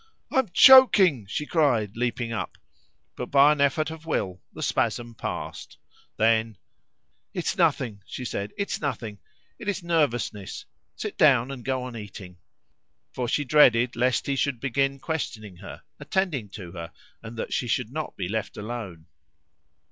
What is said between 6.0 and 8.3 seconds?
then "It is nothing," she